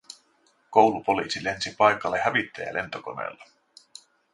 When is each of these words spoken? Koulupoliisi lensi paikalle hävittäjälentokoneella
Koulupoliisi 0.69 1.43
lensi 1.43 1.75
paikalle 1.77 2.19
hävittäjälentokoneella 2.19 3.45